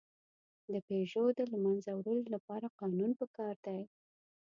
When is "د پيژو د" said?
0.71-1.39